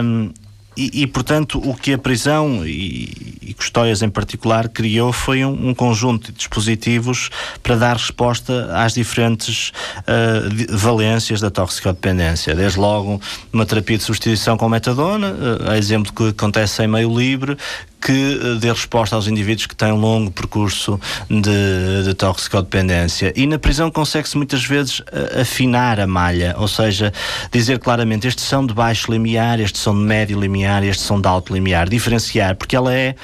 [0.02, 0.32] Um,
[0.76, 5.70] e, e, portanto, o que a prisão e, e Custóias em particular criou foi um,
[5.70, 7.30] um, conjunto de dispositivos
[7.64, 12.54] para dar resposta às diferentes uh, valências da toxicodependência.
[12.54, 13.20] Desde logo,
[13.52, 17.56] uma terapia de substituição com metadona, uh, exemplo que acontece em meio livre,
[18.00, 23.30] que eh, dê resposta aos indivíduos que têm um longo percurso de, de toxicodependência.
[23.36, 25.02] E na prisão consegue-se muitas vezes
[25.38, 27.12] afinar a malha, ou seja,
[27.52, 31.28] dizer claramente estes são de baixo limiar, estes são de médio limiar, estes são de
[31.28, 33.14] alto limiar, diferenciar, porque ela é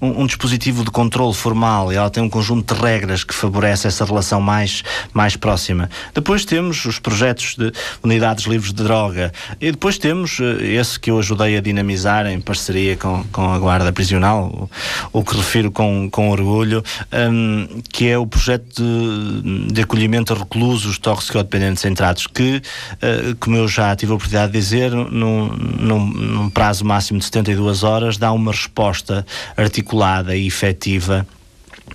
[0.00, 3.86] um, um dispositivo de controle formal e ela tem um conjunto de regras que favorece
[3.86, 5.88] essa relação mais, mais próxima.
[6.14, 11.10] Depois temos os projetos de unidades livres de droga e depois temos eh, esse que
[11.10, 14.46] eu ajudei a dinamizar em parceria com, com a Guarda Prisional
[15.12, 20.32] o, o que refiro com, com orgulho, um, que é o projeto de, de acolhimento
[20.32, 24.90] a reclusos toxicodependentes em tratos, que, uh, como eu já tive a oportunidade de dizer,
[24.90, 29.26] num, num, num prazo máximo de 72 horas, dá uma resposta
[29.66, 31.26] articulada e efetiva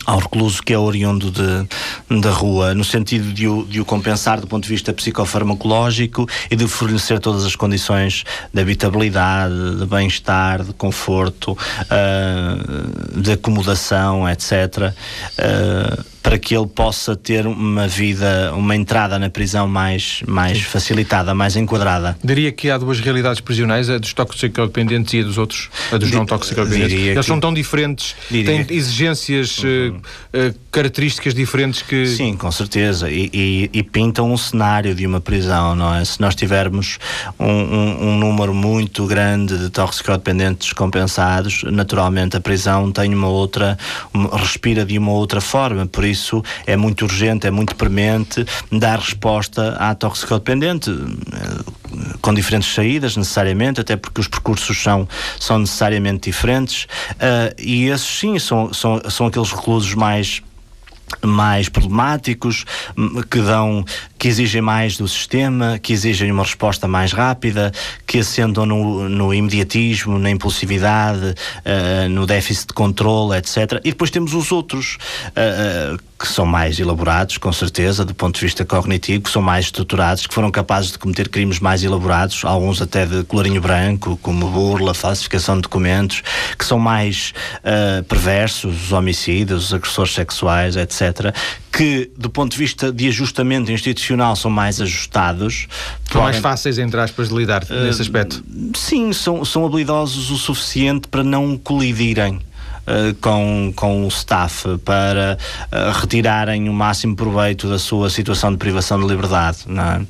[0.05, 4.39] ao recluso que é oriundo de, da rua, no sentido de o, de o compensar
[4.39, 10.63] do ponto de vista psicofarmacológico e de fornecer todas as condições de habitabilidade, de bem-estar,
[10.63, 14.93] de conforto, uh, de acomodação, etc.
[15.37, 21.33] Uh, para que ele possa ter uma vida, uma entrada na prisão mais, mais facilitada,
[21.33, 22.17] mais enquadrada.
[22.23, 26.11] Diria que há duas realidades prisionais, a dos toxicodependentes e a dos outros, a dos
[26.11, 26.93] não toxicodependentes.
[26.93, 27.23] Eles que...
[27.23, 28.63] são tão diferentes, Diria...
[28.63, 29.97] têm exigências, uhum.
[29.97, 32.05] uh, características diferentes que...
[32.05, 36.05] Sim, com certeza, e, e, e, pintam um cenário de uma prisão, não é?
[36.05, 36.99] Se nós tivermos
[37.39, 43.77] um, um, um número muito grande de toxicodependentes descompensados, naturalmente a prisão tem uma outra,
[44.13, 48.99] uma, respira de uma outra forma, por isso é muito urgente, é muito premente dar
[48.99, 51.71] resposta à toxicodependente eh,
[52.21, 55.07] com diferentes saídas, necessariamente, até porque os percursos são,
[55.39, 60.41] são necessariamente diferentes, uh, e esses sim são, são, são aqueles reclusos mais
[61.21, 62.65] mais problemáticos,
[63.29, 63.83] que dão,
[64.17, 67.71] que exigem mais do sistema, que exigem uma resposta mais rápida,
[68.11, 73.79] que assentam no, no imediatismo, na impulsividade, uh, no déficit de controle, etc.
[73.85, 74.97] E depois temos os outros,
[75.27, 79.41] uh, uh, que são mais elaborados, com certeza, do ponto de vista cognitivo, que são
[79.41, 84.19] mais estruturados, que foram capazes de cometer crimes mais elaborados, alguns até de colorinho branco,
[84.21, 86.21] como burla, falsificação de documentos,
[86.59, 87.33] que são mais
[88.07, 91.33] perversos, os homicídios, os agressores sexuais, etc.,
[91.71, 95.67] que, do ponto de vista de ajustamento institucional, são mais ajustados.
[96.11, 98.43] São mais fáceis, entre aspas, de lidar uh, nesse aspecto?
[98.75, 102.39] Sim, são, são habilidosos o suficiente para não colidirem.
[102.81, 105.37] Uh, com, com o staff para
[105.71, 110.01] uh, retirarem o máximo proveito da sua situação de privação de liberdade, não é?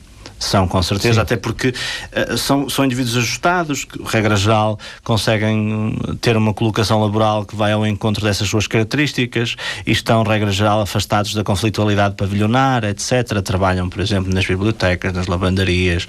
[0.42, 1.22] São, com certeza, Sim.
[1.22, 7.00] até porque uh, são, são indivíduos ajustados, que, regra geral, conseguem hum, ter uma colocação
[7.00, 12.16] laboral que vai ao encontro dessas suas características e estão, regra geral, afastados da conflitualidade
[12.16, 13.40] pavilionar, etc.
[13.44, 16.08] Trabalham, por exemplo, nas bibliotecas, nas lavandarias,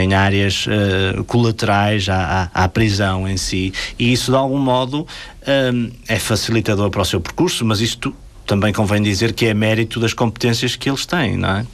[0.00, 3.74] em áreas uh, colaterais à, à, à, prisão em si.
[3.98, 5.04] E isso, de algum modo,
[5.74, 8.14] um, é facilitador para o seu percurso, mas isto
[8.46, 11.66] também convém dizer que é mérito das competências que eles têm, não é?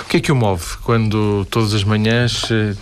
[0.00, 2.74] O que é que o move quando todas as manhãs eh,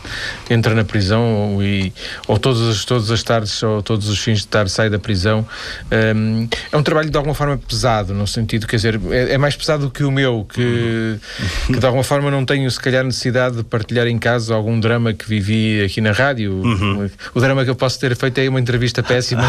[0.51, 1.93] entra na prisão ou, e,
[2.27, 5.47] ou todas, as, todas as tardes ou todos os fins de tarde sai da prisão?
[6.17, 9.57] Um, é um trabalho de alguma forma pesado, no sentido, quer dizer, é, é mais
[9.57, 11.19] pesado do que o meu, que,
[11.67, 15.13] que, de alguma forma não tenho se calhar necessidade de partilhar em casa algum drama
[15.13, 16.53] que vivi aqui na rádio.
[16.53, 17.11] Uhum.
[17.35, 19.43] O drama que eu posso ter feito é uma entrevista péssima.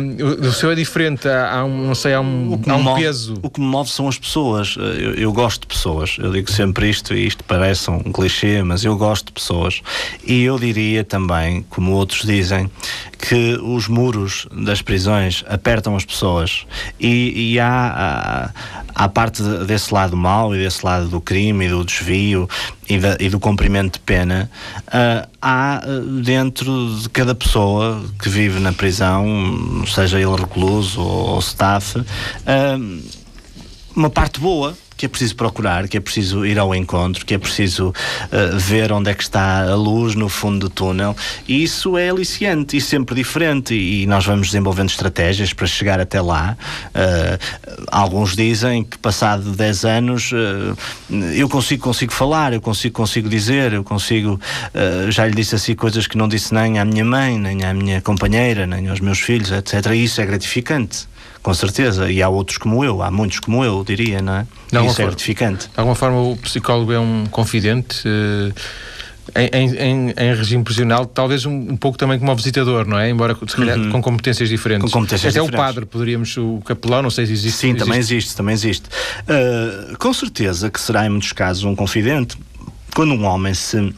[0.00, 2.82] um, o, o seu é diferente, há, há um, não sei, há um, há um
[2.82, 3.38] move, peso.
[3.42, 4.76] O que me move são as pessoas.
[4.76, 6.16] Eu, eu gosto de pessoas.
[6.18, 9.80] Eu digo sempre isto, e isto parece um clichê, mas eu gosto de pessoas.
[10.24, 12.70] E eu diria também, como outros dizem,
[13.18, 16.66] que os muros das prisões apertam as pessoas.
[17.00, 18.52] E, e há,
[18.94, 22.48] há, há, parte desse lado mau e desse lado do crime e do desvio
[22.88, 24.50] e, da, e do cumprimento de pena.
[24.88, 31.30] Uh, há uh, dentro de cada pessoa que vive na prisão, seja ele recluso ou,
[31.30, 33.02] ou staff, uh,
[33.94, 37.38] uma parte boa que é preciso procurar, que é preciso ir ao encontro, que é
[37.38, 41.14] preciso uh, ver onde é que está a luz no fundo do túnel.
[41.46, 43.74] E isso é aliciante e sempre diferente.
[43.74, 46.56] E nós vamos desenvolvendo estratégias para chegar até lá.
[46.88, 50.76] Uh, alguns dizem que, passado 10 anos, uh,
[51.34, 54.40] eu consigo, consigo falar, eu consigo, consigo dizer, eu consigo.
[55.10, 58.00] já lhe disse assim coisas que não disse nem à minha mãe, nem à minha
[58.00, 59.92] companheira, nem aos meus filhos, etc.
[59.92, 61.06] E isso é gratificante.
[61.46, 64.40] Com certeza, e há outros como eu, há muitos como eu, diria, não é?
[64.66, 65.68] Isso é forma, gratificante.
[65.68, 68.02] De alguma forma, o psicólogo é um confidente.
[68.04, 68.52] Uh...
[69.32, 73.10] Em, em, em, regime prisional, talvez um, um, pouco também como visitador, não é?
[73.10, 73.92] Embora se calhar uhum.
[73.92, 74.90] com competências diferentes.
[74.90, 75.54] Com competências Até diferentes.
[75.54, 77.58] o padre, poderíamos, o capelão, não sei se existe.
[77.58, 77.84] Sim, existe.
[77.84, 78.88] também existe, também existe.
[78.88, 82.36] Uh, com certeza que será em muitos casos um confidente.
[82.92, 83.94] Quando um homem se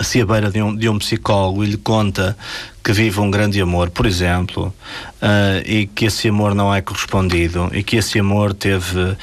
[0.00, 2.36] se à beira de um, de um psicólogo e lhe conta
[2.84, 4.74] que vive um grande amor, por exemplo,
[5.22, 9.16] uh, e que esse amor não é correspondido, e que esse amor teve uh,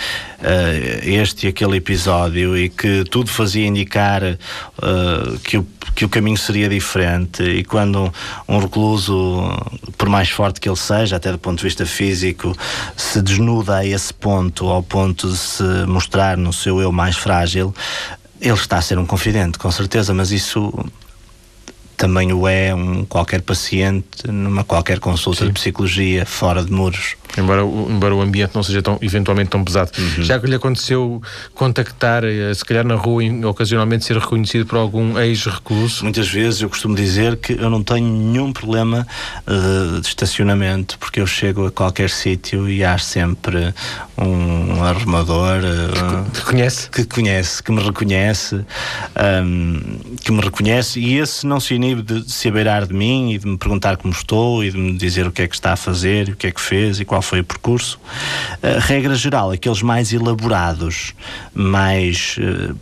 [1.04, 6.38] este e aquele episódio, e que tudo fazia indicar uh, que, o, que o caminho
[6.38, 8.12] seria diferente, e quando
[8.50, 9.12] um, um recluso,
[9.96, 12.58] por mais forte que ele seja, até do ponto de vista físico,
[12.98, 17.76] se desnuda a esse ponto, ao ponto de se mostrar no seu eu mais frágil,
[18.42, 20.74] ele está a ser um confidente, com certeza, mas isso
[21.96, 25.48] também o é um qualquer paciente numa qualquer consulta Sim.
[25.48, 27.16] de psicologia fora de muros.
[27.38, 29.92] Embora, embora o ambiente não seja tão, eventualmente tão pesado.
[29.98, 30.24] Uhum.
[30.24, 31.22] Já que lhe aconteceu
[31.54, 36.04] contactar, eh, se calhar na rua, e ocasionalmente ser reconhecido por algum ex-recluso?
[36.04, 39.08] Muitas vezes eu costumo dizer que eu não tenho nenhum problema
[39.48, 43.74] uh, de estacionamento, porque eu chego a qualquer sítio e há sempre
[44.18, 48.56] um arrumador uh, que conhece, que conhece, que me reconhece,
[49.46, 53.32] um, que me reconhece e esse não se inibe de, de se abeirar de mim
[53.32, 55.74] e de me perguntar como estou e de me dizer o que é que está
[55.74, 58.00] a fazer, o que é que fez e qual qual foi o percurso.
[58.58, 61.14] Uh, regra geral, aqueles mais elaborados,
[61.54, 62.36] mais.
[62.38, 62.76] Uh,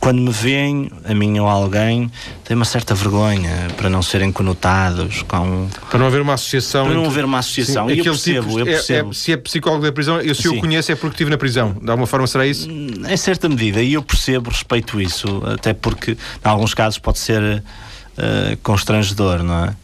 [0.00, 2.10] quando me veem, a mim ou alguém,
[2.44, 5.68] tem uma certa vergonha para não serem conotados com.
[5.88, 6.86] Para não haver uma associação.
[6.86, 7.88] Para não haver uma associação.
[7.88, 9.08] Sim, e eu percebo, tipo, eu percebo.
[9.08, 10.56] É, é, se é psicólogo da prisão, eu, se Sim.
[10.56, 11.76] eu conheço é porque estive na prisão.
[11.80, 12.68] De alguma forma será isso?
[12.68, 17.40] Em certa medida, e eu percebo, respeito isso, até porque, em alguns casos, pode ser
[17.40, 19.81] uh, constrangedor, não é?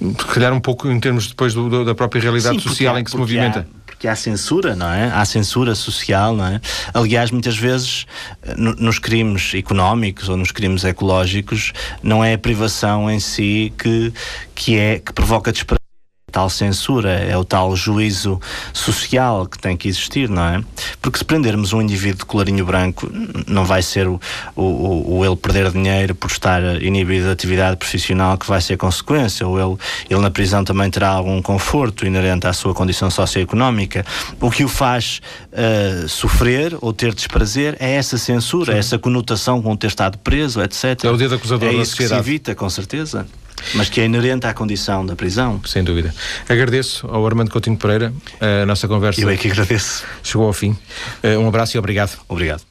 [0.00, 3.04] Se calhar um pouco em termos depois do, do, da própria realidade Sim, social em
[3.04, 3.66] que se movimenta.
[3.76, 5.12] Há porque há censura, não é?
[5.12, 6.58] Há censura social, não é?
[6.94, 8.06] Aliás, muitas vezes
[8.56, 14.10] no, nos crimes económicos ou nos crimes ecológicos não é a privação em si que,
[14.54, 15.79] que é que provoca desprazer
[16.30, 18.40] tal censura, é o tal juízo
[18.72, 20.64] social que tem que existir, não é?
[21.02, 23.10] Porque se prendermos um indivíduo de colarinho branco,
[23.46, 24.20] não vai ser o,
[24.56, 29.46] o, o ele perder dinheiro por estar inibido de atividade profissional que vai ser consequência,
[29.46, 29.78] ou ele,
[30.08, 34.04] ele na prisão também terá algum conforto inerente à sua condição socioeconómica.
[34.40, 35.20] O que o faz
[35.52, 41.04] uh, sofrer ou ter desprazer é essa censura, essa conotação com ter estado preso, etc.
[41.04, 42.22] É o dedo acusador é da isso sociedade.
[42.22, 43.26] que se evita, com certeza
[43.74, 45.60] mas que é inerente à condição da prisão.
[45.66, 46.14] Sem dúvida.
[46.48, 49.20] Agradeço ao Armando Coutinho Pereira a nossa conversa.
[49.20, 50.04] Eu é que agradeço.
[50.22, 50.76] Chegou ao fim.
[51.22, 52.18] Eh, um abraço e obrigado.
[52.28, 52.69] Obrigado.